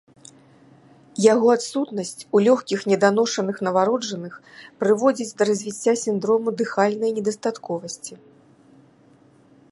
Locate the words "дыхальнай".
6.63-7.11